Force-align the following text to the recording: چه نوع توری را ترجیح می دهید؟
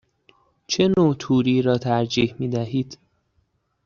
چه 0.67 0.87
نوع 0.97 1.13
توری 1.15 1.61
را 1.61 1.77
ترجیح 1.77 2.35
می 2.39 2.49
دهید؟ 2.49 2.97